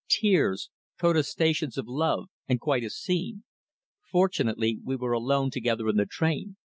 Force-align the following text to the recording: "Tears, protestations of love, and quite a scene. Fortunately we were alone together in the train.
"Tears, 0.09 0.71
protestations 0.97 1.77
of 1.77 1.87
love, 1.87 2.25
and 2.47 2.59
quite 2.59 2.83
a 2.83 2.89
scene. 2.89 3.43
Fortunately 4.09 4.79
we 4.83 4.95
were 4.95 5.11
alone 5.13 5.51
together 5.51 5.87
in 5.89 5.97
the 5.97 6.07
train. 6.07 6.57